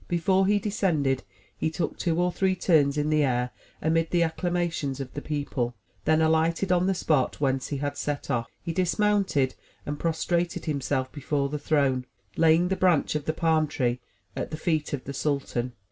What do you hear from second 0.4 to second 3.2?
he descended, he took two or three turns in